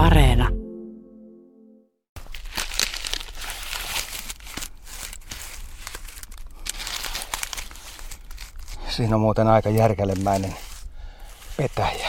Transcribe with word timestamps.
Areena. 0.00 0.48
Siinä 8.88 9.14
on 9.14 9.20
muuten 9.20 9.48
aika 9.48 9.68
järkälemäinen 9.70 10.54
petäjä. 11.56 12.08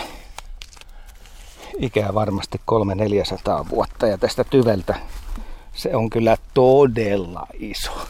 Ikää 1.77 2.13
varmasti 2.13 2.61
300-400 3.65 3.69
vuotta 3.69 4.07
ja 4.07 4.17
tästä 4.17 4.43
tyveltä 4.43 4.95
se 5.73 5.95
on 5.95 6.09
kyllä 6.09 6.37
todella 6.53 7.47
iso. 7.53 8.07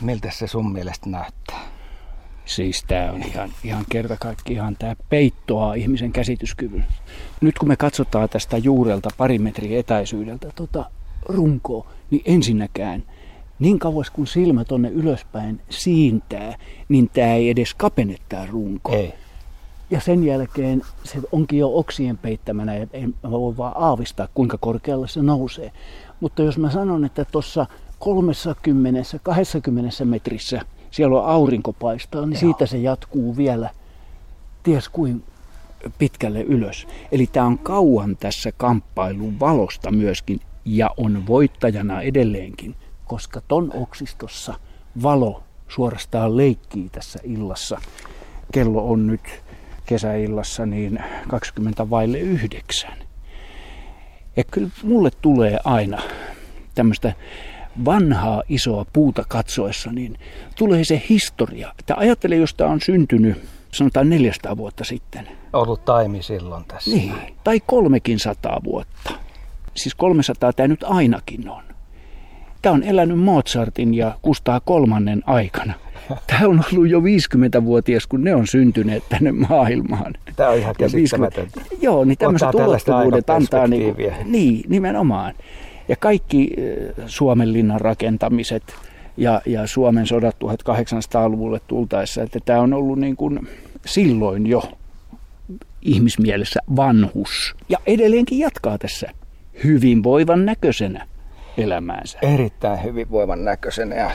Miltä 0.00 0.30
se 0.30 0.46
sun 0.46 0.72
mielestä 0.72 1.10
näyttää? 1.10 1.45
Siis 2.46 2.84
tämä 2.88 3.12
on 3.12 3.22
ihan, 3.22 3.50
ihan 3.64 3.84
kerta 3.90 4.16
kaikkiaan, 4.16 4.76
tämä 4.76 4.96
peittoaa 5.08 5.74
ihmisen 5.74 6.12
käsityskyvyn. 6.12 6.86
Nyt 7.40 7.58
kun 7.58 7.68
me 7.68 7.76
katsotaan 7.76 8.28
tästä 8.28 8.58
juurelta 8.58 9.08
pari 9.16 9.38
metriä 9.38 9.78
etäisyydeltä 9.78 10.48
tota 10.54 10.84
runkoa, 11.28 11.86
niin 12.10 12.22
ensinnäkään 12.24 13.02
niin 13.58 13.78
kauas 13.78 14.10
kun 14.10 14.26
silmä 14.26 14.64
tonne 14.64 14.88
ylöspäin 14.88 15.60
siintää, 15.70 16.56
niin 16.88 17.10
tämä 17.12 17.34
ei 17.34 17.50
edes 17.50 17.74
kapene 17.74 18.16
tämä 18.28 18.46
runko. 18.46 18.92
Ei. 18.92 19.14
Ja 19.90 20.00
sen 20.00 20.24
jälkeen 20.24 20.82
se 21.04 21.20
onkin 21.32 21.58
jo 21.58 21.70
oksien 21.74 22.18
peittämänä 22.18 22.76
ja 22.76 22.86
en, 22.92 23.14
mä 23.22 23.30
voin 23.30 23.56
vaan 23.56 23.72
aavistaa 23.76 24.28
kuinka 24.34 24.58
korkealle 24.58 25.08
se 25.08 25.22
nousee. 25.22 25.72
Mutta 26.20 26.42
jos 26.42 26.58
mä 26.58 26.70
sanon, 26.70 27.04
että 27.04 27.24
tuossa 27.24 27.66
30-20 30.02 30.04
metrissä 30.04 30.60
siellä 30.90 31.20
on 31.20 31.28
aurinko 31.28 31.72
paistaa, 31.72 32.20
niin 32.20 32.32
Joo. 32.32 32.40
siitä 32.40 32.66
se 32.66 32.78
jatkuu 32.78 33.36
vielä 33.36 33.70
ties 34.62 34.88
kuin 34.88 35.24
pitkälle 35.98 36.42
ylös. 36.42 36.86
Eli 37.12 37.26
tämä 37.26 37.46
on 37.46 37.58
kauan 37.58 38.16
tässä 38.16 38.52
kamppailun 38.56 39.40
valosta 39.40 39.90
myöskin 39.90 40.40
ja 40.64 40.90
on 40.96 41.26
voittajana 41.26 42.02
edelleenkin, 42.02 42.74
koska 43.04 43.40
ton 43.48 43.70
oksistossa 43.74 44.54
valo 45.02 45.42
suorastaan 45.68 46.36
leikkii 46.36 46.88
tässä 46.88 47.18
illassa. 47.22 47.80
Kello 48.52 48.90
on 48.90 49.06
nyt 49.06 49.20
kesäillassa 49.86 50.66
niin 50.66 50.98
20 51.28 51.90
vaille 51.90 52.18
yhdeksän. 52.18 52.98
Ja 54.36 54.44
kyllä 54.44 54.68
mulle 54.82 55.10
tulee 55.22 55.58
aina 55.64 56.02
tämmöistä 56.74 57.12
vanhaa 57.84 58.42
isoa 58.48 58.86
puuta 58.92 59.24
katsoessa, 59.28 59.92
niin 59.92 60.18
tulee 60.58 60.84
se 60.84 61.02
historia. 61.08 61.72
Että 61.78 61.94
ajattele, 61.96 62.36
jos 62.36 62.54
tämä 62.54 62.70
on 62.70 62.80
syntynyt 62.80 63.36
sanotaan 63.72 64.10
400 64.10 64.56
vuotta 64.56 64.84
sitten. 64.84 65.28
Ollut 65.52 65.84
taimi 65.84 66.22
silloin 66.22 66.64
tässä. 66.68 66.90
Niin, 66.90 67.14
tai 67.44 67.60
kolmekin 67.66 68.18
sataa 68.18 68.60
vuotta. 68.64 69.12
Siis 69.74 69.94
300 69.94 70.52
tämä 70.52 70.68
nyt 70.68 70.84
ainakin 70.84 71.48
on. 71.48 71.62
Tämä 72.62 72.74
on 72.74 72.82
elänyt 72.82 73.18
Mozartin 73.18 73.94
ja 73.94 74.18
Kustaa 74.22 74.60
kolmannen 74.60 75.22
aikana. 75.26 75.74
Tämä 76.26 76.48
on 76.48 76.64
ollut 76.72 76.88
jo 76.88 77.00
50-vuotias, 77.00 78.06
kun 78.06 78.24
ne 78.24 78.34
on 78.34 78.46
syntyneet 78.46 79.02
tänne 79.08 79.32
maailmaan. 79.32 80.14
Tämä 80.36 80.48
on 80.48 80.58
ihan 80.58 80.74
Ja 80.78 80.88
50 80.92 81.36
käsittämätöntä. 81.36 81.76
Joo, 81.80 82.04
niin 82.04 82.18
tämmöiset 82.18 82.54
ulottuvuudet 82.54 83.30
antaa 83.30 83.66
niin, 83.66 83.94
niin, 84.24 84.64
nimenomaan. 84.68 85.34
Ja 85.88 85.96
kaikki 85.96 86.50
äh, 86.58 87.04
Suomen 87.06 87.52
linnan 87.52 87.80
rakentamiset 87.80 88.62
ja, 89.16 89.40
ja 89.46 89.66
Suomen 89.66 90.06
sodat 90.06 90.36
1800-luvulle 90.44 91.60
tultaessa, 91.66 92.22
että 92.22 92.38
tämä 92.44 92.60
on 92.60 92.74
ollut 92.74 92.98
niin 92.98 93.16
kuin 93.16 93.48
silloin 93.86 94.46
jo 94.46 94.62
ihmismielessä 95.82 96.60
vanhus. 96.76 97.56
Ja 97.68 97.78
edelleenkin 97.86 98.38
jatkaa 98.38 98.78
tässä 98.78 99.10
hyvinvoivan 99.64 100.46
näköisenä 100.46 101.06
elämäänsä. 101.58 102.18
Erittäin 102.22 102.82
hyvinvoivan 102.82 103.44
näköisenä. 103.44 103.94
Ja 103.94 104.10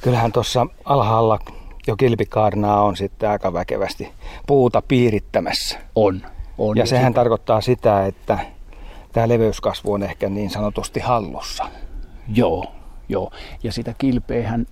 kyllähän 0.00 0.32
tuossa 0.32 0.66
alhaalla 0.84 1.38
jo 1.86 1.96
kilpikaarnaa 1.96 2.82
on 2.82 2.96
sitten 2.96 3.30
aika 3.30 3.52
väkevästi 3.52 4.08
puuta 4.46 4.82
piirittämässä. 4.88 5.78
On. 5.94 6.22
on 6.58 6.76
Ja 6.76 6.86
sehän 6.86 7.14
tarkoittaa 7.14 7.60
sitä, 7.60 8.06
että 8.06 8.38
tämä 9.16 9.28
leveyskasvu 9.28 9.92
on 9.92 10.02
ehkä 10.02 10.28
niin 10.28 10.50
sanotusti 10.50 11.00
hallussa. 11.00 11.64
Joo, 12.34 12.72
joo. 13.08 13.30
Ja 13.62 13.72
sitä 13.72 13.94
kilpeähän 13.98 14.66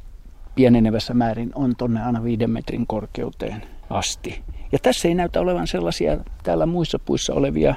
pienenevässä 0.55 1.15
määrin 1.15 1.53
on 1.55 1.77
tonne 1.77 2.03
aina 2.03 2.25
viiden 2.25 2.51
metrin 2.51 2.87
korkeuteen 2.87 3.63
asti. 3.91 4.43
Ja 4.73 4.79
tässä 4.79 5.09
ei 5.09 5.15
näytä 5.15 5.41
olevan 5.41 5.67
sellaisia 5.67 6.17
täällä 6.43 6.67
muissa 6.67 6.99
puissa 6.99 7.35
olevia 7.35 7.75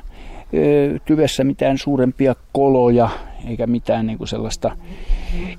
ö, 0.54 1.00
tyvessä 1.06 1.44
mitään 1.44 1.78
suurempia 1.78 2.36
koloja, 2.52 3.10
eikä 3.48 3.68
mitään 3.68 4.08
niin 4.08 4.18
kuin 4.18 4.28
sellaista 4.28 4.76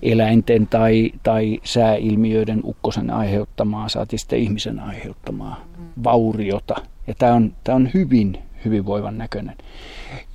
eläinten 0.02 0.66
tai, 0.66 1.12
tai 1.22 1.60
sääilmiöiden 1.64 2.60
ukkosen 2.64 3.10
aiheuttamaa, 3.10 3.88
saati 3.88 4.18
sitten 4.18 4.38
ihmisen 4.38 4.80
aiheuttamaa 4.80 5.64
vauriota. 6.04 6.74
Ja 7.06 7.14
tämä 7.14 7.34
on, 7.34 7.52
tämä 7.64 7.76
on 7.76 7.90
hyvin 7.94 8.38
hyvinvoivan 8.64 9.18
näköinen. 9.18 9.56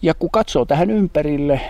Ja 0.01 0.13
kun 0.13 0.29
katsoo 0.31 0.65
tähän 0.65 0.89
ympärille, 0.91 1.61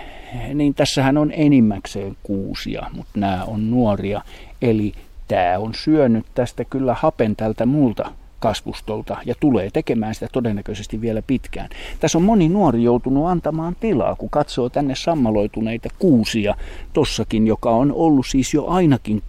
niin 0.54 0.74
tässähän 0.74 1.18
on 1.18 1.32
enimmäkseen 1.34 2.16
kuusia, 2.22 2.86
mutta 2.92 3.20
nämä 3.20 3.44
on 3.44 3.70
nuoria. 3.70 4.22
Eli 4.62 4.92
tämä 5.28 5.58
on 5.58 5.74
syönyt 5.74 6.26
tästä 6.34 6.64
kyllä 6.64 6.94
hapen 6.94 7.36
tältä 7.36 7.66
muulta 7.66 8.10
kasvustolta 8.44 9.16
ja 9.26 9.34
tulee 9.40 9.70
tekemään 9.70 10.14
sitä 10.14 10.28
todennäköisesti 10.32 11.00
vielä 11.00 11.22
pitkään. 11.22 11.68
Tässä 12.00 12.18
on 12.18 12.24
moni 12.24 12.48
nuori 12.48 12.82
joutunut 12.82 13.26
antamaan 13.26 13.76
tilaa, 13.80 14.16
kun 14.16 14.30
katsoo 14.30 14.68
tänne 14.68 14.94
sammaloituneita 14.94 15.88
kuusia 15.98 16.54
tossakin, 16.92 17.46
joka 17.46 17.70
on 17.70 17.92
ollut 17.92 18.26
siis 18.26 18.54
jo 18.54 18.66
ainakin 18.66 19.22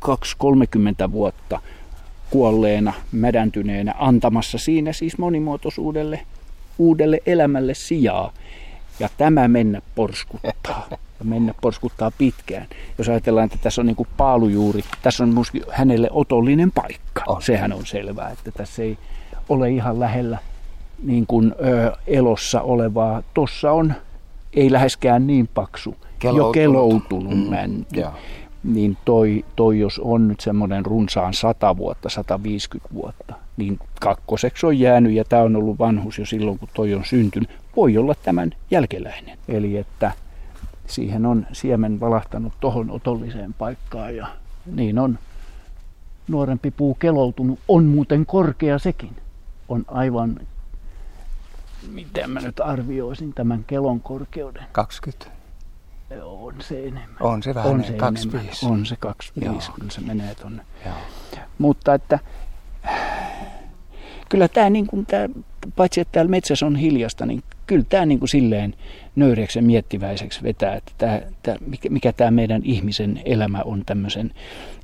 2-30 1.07 1.11
vuotta 1.11 1.59
kuolleena, 2.29 2.93
mädäntyneenä, 3.11 3.95
antamassa 3.99 4.57
siinä 4.57 4.93
siis 4.93 5.17
monimuotoisuudelle, 5.17 6.19
uudelle 6.77 7.19
elämälle 7.25 7.73
sijaa. 7.73 8.33
Ja 8.99 9.09
tämä 9.17 9.47
mennä 9.47 9.81
porskuttaa. 9.95 10.87
Ja 11.19 11.25
mennä 11.25 11.53
porskuttaa 11.61 12.11
pitkään. 12.17 12.67
Jos 12.97 13.09
ajatellaan, 13.09 13.45
että 13.45 13.57
tässä 13.61 13.81
on 13.81 13.85
niin 13.85 13.95
kuin 13.95 14.09
paalujuuri, 14.17 14.83
tässä 15.01 15.23
on 15.23 15.33
myöskin 15.33 15.63
hänelle 15.71 16.07
otollinen 16.11 16.71
paikka. 16.71 17.23
On. 17.27 17.41
Sehän 17.41 17.73
on 17.73 17.85
selvää, 17.85 18.29
että 18.29 18.51
tässä 18.51 18.83
ei 18.83 18.97
ole 19.49 19.69
ihan 19.69 19.99
lähellä 19.99 20.37
niin 21.03 21.27
kuin, 21.27 21.53
ö, 21.65 21.91
elossa 22.07 22.61
olevaa. 22.61 23.23
Tossa 23.33 23.71
on 23.71 23.93
ei 24.53 24.71
läheskään 24.71 25.27
niin 25.27 25.49
paksu, 25.53 25.89
jo 25.99 26.05
Keloutunut. 26.19 26.53
keloutunut 26.53 27.33
Mm, 27.37 27.49
mänty. 27.49 27.99
joo. 27.99 28.11
Niin 28.63 28.97
toi, 29.05 29.45
toi, 29.55 29.79
jos 29.79 29.99
on 30.03 30.27
nyt 30.27 30.39
semmoinen 30.39 30.85
runsaan 30.85 31.33
100 31.33 31.77
vuotta, 31.77 32.09
150 32.09 32.93
vuotta, 32.93 33.35
niin 33.57 33.79
kakkoseksi 33.99 34.65
on 34.65 34.79
jäänyt 34.79 35.13
ja 35.13 35.23
tämä 35.25 35.41
on 35.41 35.55
ollut 35.55 35.79
vanhus 35.79 36.19
jo 36.19 36.25
silloin, 36.25 36.59
kun 36.59 36.69
toi 36.73 36.93
on 36.93 37.05
syntynyt. 37.05 37.49
Voi 37.75 37.97
olla 37.97 38.15
tämän 38.15 38.51
jälkeläinen. 38.71 39.37
Eli 39.47 39.77
että 39.77 40.11
siihen 40.87 41.25
on 41.25 41.47
siemen 41.51 41.99
valahtanut 41.99 42.53
tohon 42.59 42.91
otolliseen 42.91 43.53
paikkaan 43.53 44.15
ja 44.15 44.27
niin 44.65 44.99
on 44.99 45.19
nuorempi 46.27 46.71
puu 46.71 46.93
keloutunut. 46.95 47.59
On 47.67 47.85
muuten 47.85 48.25
korkea 48.25 48.79
sekin. 48.79 49.15
On 49.69 49.85
aivan, 49.87 50.39
miten 51.91 52.29
mä 52.29 52.39
nyt 52.39 52.59
arvioisin 52.59 53.33
tämän 53.33 53.63
kelon 53.67 54.01
korkeuden. 54.01 54.63
20. 54.71 55.35
On 56.21 56.53
se 56.59 56.79
enemmän. 56.79 57.17
On 57.19 57.43
se 57.43 57.55
vähän 57.55 57.71
on 57.71 57.83
se 57.83 57.93
25. 57.93 58.65
enemmän. 58.65 58.79
On 58.79 58.85
se 58.85 58.95
25, 58.95 59.67
Joo. 59.67 59.75
kun 59.79 59.91
se 59.91 60.01
menee 60.01 60.35
tonne. 60.35 60.63
Joo. 60.85 60.95
Mutta 61.57 61.93
että 61.93 62.19
kyllä 64.35 64.47
tämä 64.47 64.69
niin 64.69 64.87
kuin 64.87 65.05
tää, 65.05 65.29
paitsi 65.75 66.01
että 66.01 66.11
täällä 66.11 66.29
metsässä 66.29 66.65
on 66.65 66.75
hiljasta, 66.75 67.25
niin 67.25 67.43
kyllä 67.67 67.85
tämä 67.89 68.05
niin 68.05 68.19
kuin 68.19 68.29
silleen 68.29 68.73
nöyreäksi 69.15 69.59
ja 69.59 69.63
miettiväiseksi 69.63 70.43
vetää, 70.43 70.75
että 70.75 70.91
tää, 70.97 71.21
tää, 71.43 71.55
mikä, 71.67 71.89
mikä 71.89 72.13
tämä 72.13 72.31
meidän 72.31 72.61
ihmisen 72.65 73.21
elämä 73.25 73.61
on 73.65 73.83
tämmöisen 73.85 74.31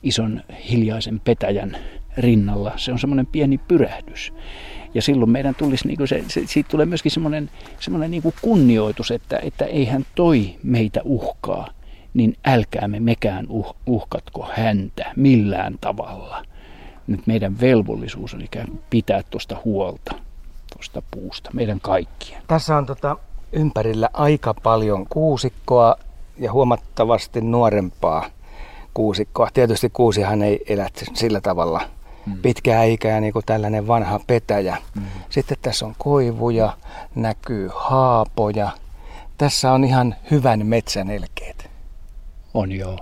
ison 0.03 0.41
hiljaisen 0.69 1.19
petäjän 1.19 1.77
rinnalla. 2.17 2.73
Se 2.75 2.91
on 2.91 2.99
semmoinen 2.99 3.25
pieni 3.25 3.57
pyrähdys. 3.57 4.33
Ja 4.93 5.01
silloin 5.01 5.31
meidän 5.31 5.55
tulisi, 5.55 5.87
niin 5.87 5.97
kuin 5.97 6.07
se, 6.07 6.23
se, 6.27 6.41
siitä 6.45 6.69
tulee 6.69 6.85
myöskin 6.85 7.11
semmoinen, 7.11 7.49
semmoinen 7.79 8.11
niin 8.11 8.23
kuin 8.23 8.35
kunnioitus, 8.41 9.11
että, 9.11 9.39
että 9.43 9.65
eihän 9.65 10.05
toi 10.15 10.55
meitä 10.63 11.01
uhkaa, 11.03 11.67
niin 12.13 12.35
älkäämme 12.45 12.99
mekään 12.99 13.45
uh, 13.49 13.75
uhkatko 13.85 14.49
häntä 14.55 15.11
millään 15.15 15.75
tavalla. 15.81 16.45
Nyt 17.07 17.27
meidän 17.27 17.59
velvollisuus 17.59 18.33
on 18.33 18.41
ikään 18.41 18.67
kuin 18.67 18.81
pitää 18.89 19.23
tuosta 19.29 19.57
huolta, 19.65 20.15
tuosta 20.73 21.01
puusta, 21.11 21.49
meidän 21.53 21.79
kaikkien. 21.81 22.41
Tässä 22.47 22.77
on 22.77 22.85
tota 22.85 23.17
ympärillä 23.51 24.09
aika 24.13 24.53
paljon 24.53 25.05
kuusikkoa 25.09 25.95
ja 26.37 26.51
huomattavasti 26.51 27.41
nuorempaa 27.41 28.25
kuusikkoa. 28.93 29.49
Tietysti 29.53 29.89
kuusihan 29.89 30.41
ei 30.41 30.63
elä 30.67 30.89
sillä 31.13 31.41
tavalla 31.41 31.81
pitkää 32.41 32.83
ikää 32.83 33.19
niin 33.19 33.33
kuin 33.33 33.45
tällainen 33.45 33.87
vanha 33.87 34.19
petäjä. 34.27 34.77
Sitten 35.29 35.57
tässä 35.61 35.85
on 35.85 35.95
koivuja, 35.97 36.77
näkyy 37.15 37.69
haapoja. 37.75 38.71
tässä 39.37 39.71
on 39.71 39.83
ihan 39.83 40.15
hyvän 40.31 40.65
metsän 40.65 41.09
elkeet. 41.09 41.69
On 42.53 42.71
joo. 42.71 42.97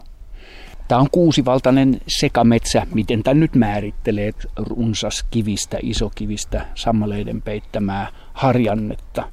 Tämä 0.89 1.01
on 1.01 1.07
kuusivaltainen 1.11 2.01
sekametsä, 2.07 2.87
miten 2.93 3.23
tämä 3.23 3.33
nyt 3.33 3.55
määrittelee, 3.55 4.31
runsas 4.55 5.25
kivistä, 5.31 5.77
isokivistä, 5.81 6.65
sammaleiden 6.75 7.41
peittämää 7.41 8.07
harjannetta, 8.33 9.23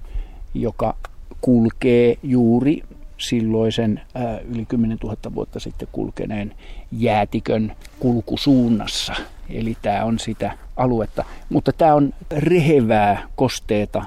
joka 0.55 0.97
kulkee 1.41 2.19
juuri 2.23 2.83
silloisen 3.19 4.01
ää, 4.15 4.39
yli 4.39 4.67
10 4.67 4.99
000 5.03 5.17
vuotta 5.35 5.61
sitten 5.61 5.89
kulkeneen 5.93 6.55
jäätikön 6.93 7.77
kulkusuunnassa. 8.01 9.15
Eli 9.51 9.77
tämä 9.83 10.05
on 10.05 10.19
sitä 10.19 10.59
aluetta. 10.77 11.25
Mutta 11.49 11.73
tämä 11.73 11.95
on 11.95 12.13
rehevää, 12.31 13.29
kosteeta, 13.37 14.05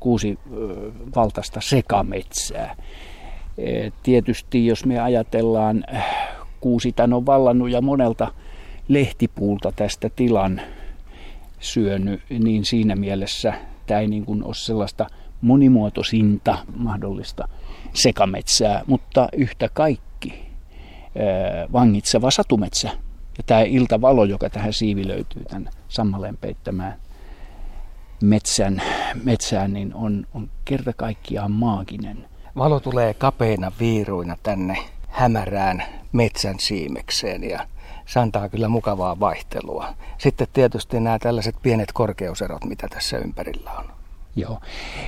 kuusi 0.00 0.38
valtaista 1.16 1.60
sekametsää. 1.60 2.76
E, 3.58 3.90
tietysti 4.02 4.66
jos 4.66 4.86
me 4.86 5.00
ajatellaan, 5.00 5.84
kuusi 6.62 6.92
tämän 6.92 7.12
on 7.12 7.26
vallannut 7.26 7.70
ja 7.70 7.82
monelta 7.82 8.32
lehtipuulta 8.88 9.72
tästä 9.76 10.10
tilan 10.16 10.60
syönyt, 11.60 12.20
niin 12.30 12.64
siinä 12.64 12.96
mielessä 12.96 13.54
tämä 13.86 14.00
ei 14.00 14.08
niin 14.08 14.24
kuin 14.24 14.44
ole 14.44 14.54
sellaista 14.54 15.06
monimuotoisinta 15.40 16.58
mahdollista 16.76 17.48
sekametsää, 17.94 18.82
mutta 18.86 19.28
yhtä 19.32 19.68
kaikki 19.68 20.44
vangitseva 21.72 22.30
satumetsä. 22.30 22.88
Ja 23.38 23.44
tämä 23.46 23.62
iltavalo, 23.62 24.24
joka 24.24 24.50
tähän 24.50 24.72
siivi 24.72 25.08
löytyy 25.08 25.44
tämän 25.44 25.70
sammaleen 25.88 26.36
peittämään 26.36 26.94
metsän, 28.22 28.82
metsään, 29.24 29.72
niin 29.72 29.94
on, 29.94 30.26
on 30.34 30.50
kerta 30.64 30.92
kaikkiaan 30.92 31.52
maaginen. 31.52 32.24
Valo 32.56 32.80
tulee 32.80 33.14
kapeina 33.14 33.72
viiruina 33.80 34.36
tänne 34.42 34.76
hämärään 35.08 35.82
metsän 36.12 36.60
siimekseen 36.60 37.44
ja 37.50 37.66
se 38.06 38.20
antaa 38.20 38.48
kyllä 38.48 38.68
mukavaa 38.68 39.20
vaihtelua. 39.20 39.94
Sitten 40.18 40.46
tietysti 40.52 41.00
nämä 41.00 41.18
tällaiset 41.18 41.54
pienet 41.62 41.92
korkeuserot, 41.92 42.64
mitä 42.64 42.88
tässä 42.88 43.18
ympärillä 43.18 43.70
on. 43.70 43.84
Joo. 44.36 44.60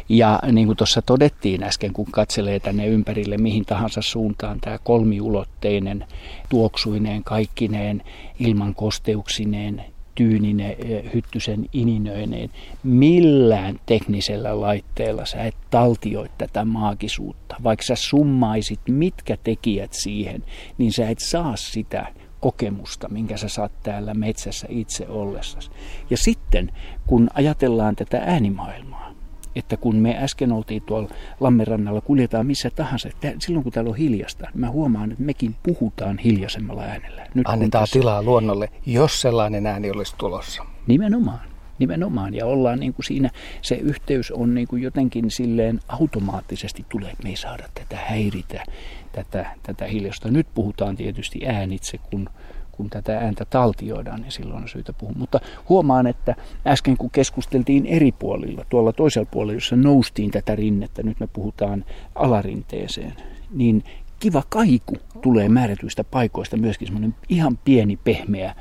Ja 0.08 0.40
niin 0.52 0.66
kuin 0.66 0.76
tuossa 0.76 1.02
todettiin 1.02 1.62
äsken, 1.62 1.92
kun 1.92 2.06
katselee 2.10 2.60
tänne 2.60 2.86
ympärille 2.86 3.38
mihin 3.38 3.64
tahansa 3.64 4.02
suuntaan, 4.02 4.60
tämä 4.60 4.78
kolmiulotteinen, 4.78 6.06
tuoksuineen, 6.48 7.24
kaikkineen, 7.24 8.02
ilman 8.38 8.74
kosteuksineen, 8.74 9.84
tyynine, 10.14 10.76
hyttysen 11.14 11.66
ininöineen, 11.72 12.50
millään 12.82 13.80
teknisellä 13.86 14.60
laitteella 14.60 15.24
sä 15.24 15.44
et 15.44 15.56
taltioi 15.70 16.28
tätä 16.38 16.64
maagisuutta. 16.64 17.56
Vaikka 17.62 17.84
sä 17.84 17.94
summaisit 17.96 18.80
mitkä 18.88 19.36
tekijät 19.44 19.92
siihen, 19.92 20.44
niin 20.78 20.92
sä 20.92 21.08
et 21.08 21.18
saa 21.18 21.56
sitä 21.56 22.06
kokemusta, 22.40 23.08
minkä 23.08 23.36
sä 23.36 23.48
saat 23.48 23.72
täällä 23.82 24.14
metsässä 24.14 24.66
itse 24.70 25.08
ollessasi. 25.08 25.70
Ja 26.10 26.16
sitten, 26.16 26.72
kun 27.06 27.30
ajatellaan 27.34 27.96
tätä 27.96 28.22
äänimaailmaa, 28.26 29.13
että 29.56 29.76
kun 29.76 29.96
me 29.96 30.16
äsken 30.18 30.52
oltiin 30.52 30.82
tuolla 30.82 31.08
Lammenrannalla, 31.40 32.00
kuljetaan 32.00 32.46
missä 32.46 32.70
tahansa, 32.70 33.08
että 33.08 33.32
silloin 33.38 33.62
kun 33.62 33.72
täällä 33.72 33.90
on 33.90 33.96
hiljasta, 33.96 34.50
mä 34.54 34.70
huomaan, 34.70 35.12
että 35.12 35.24
mekin 35.24 35.56
puhutaan 35.62 36.18
hiljaisemmalla 36.18 36.82
äänellä. 36.82 37.26
Nyt 37.34 37.48
Annetaan 37.48 37.82
tässä... 37.82 37.98
tilaa 37.98 38.22
luonnolle, 38.22 38.68
jos 38.86 39.20
sellainen 39.20 39.66
ääni 39.66 39.90
olisi 39.90 40.14
tulossa. 40.18 40.62
Nimenomaan. 40.86 41.54
Nimenomaan. 41.78 42.34
Ja 42.34 42.46
ollaan 42.46 42.80
niin 42.80 42.94
kuin 42.94 43.04
siinä, 43.04 43.30
se 43.62 43.74
yhteys 43.74 44.30
on 44.30 44.54
niin 44.54 44.68
kuin 44.68 44.82
jotenkin 44.82 45.30
silleen 45.30 45.80
automaattisesti 45.88 46.86
tulee, 46.88 47.10
että 47.10 47.22
me 47.22 47.28
ei 47.30 47.36
saada 47.36 47.64
tätä 47.74 47.96
häiritä, 47.96 48.64
tätä, 49.12 49.46
tätä 49.62 49.84
hiljasta. 49.84 50.30
Nyt 50.30 50.46
puhutaan 50.54 50.96
tietysti 50.96 51.46
äänitse, 51.46 51.98
kun 51.98 52.28
kun 52.76 52.90
tätä 52.90 53.18
ääntä 53.18 53.44
taltioidaan, 53.44 54.20
niin 54.20 54.32
silloin 54.32 54.62
on 54.62 54.68
syytä 54.68 54.92
puhua. 54.92 55.14
Mutta 55.18 55.40
huomaan, 55.68 56.06
että 56.06 56.34
äsken 56.66 56.96
kun 56.96 57.10
keskusteltiin 57.10 57.86
eri 57.86 58.12
puolilla, 58.12 58.64
tuolla 58.68 58.92
toisella 58.92 59.28
puolella, 59.30 59.52
jossa 59.52 59.76
noustiin 59.76 60.30
tätä 60.30 60.56
rinnettä, 60.56 61.02
nyt 61.02 61.20
me 61.20 61.26
puhutaan 61.26 61.84
alarinteeseen, 62.14 63.14
niin 63.50 63.84
kiva 64.20 64.42
kaiku 64.48 64.96
tulee 65.22 65.48
määrätyistä 65.48 66.04
paikoista, 66.04 66.56
myöskin 66.56 66.88
semmoinen 66.88 67.14
ihan 67.28 67.58
pieni, 67.64 67.98
pehmeä, 68.04 68.54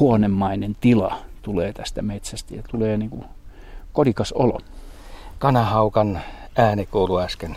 huonemainen 0.00 0.76
tila 0.80 1.18
tulee 1.42 1.72
tästä 1.72 2.02
metsästä 2.02 2.54
ja 2.54 2.62
tulee 2.70 2.96
niin 2.96 3.10
kuin 3.10 3.24
kodikas 3.92 4.32
olo. 4.32 4.60
Kanahaukan 5.38 6.20
ääni 6.56 6.86
kuului 6.86 7.24
äsken 7.24 7.56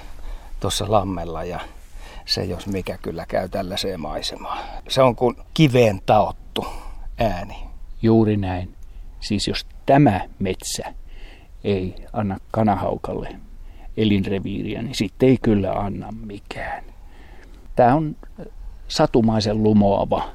tuossa 0.60 0.86
lammella 0.88 1.44
ja 1.44 1.60
se 2.30 2.44
jos 2.44 2.68
mikä 2.68 2.98
kyllä 3.02 3.26
käy 3.26 3.50
tällaiseen 3.50 4.00
maisemaan. 4.00 4.64
Se 4.88 5.02
on 5.02 5.16
kuin 5.16 5.36
kiveen 5.54 6.02
taottu 6.06 6.66
ääni. 7.20 7.56
Juuri 8.02 8.38
näin. 8.38 8.76
Siis 9.20 9.48
jos 9.48 9.66
tämä 9.86 10.22
metsä 10.40 10.94
ei 11.64 11.96
anna 12.14 12.38
kanahaukalle 12.52 13.36
elinreviiriä, 13.98 14.82
niin 14.82 14.96
sitten 14.96 15.30
ei 15.30 15.38
kyllä 15.42 15.72
anna 15.72 16.12
mikään. 16.26 16.84
Tämä 17.76 17.96
on 17.96 18.16
satumaisen 18.88 19.64
lumoava 19.64 20.30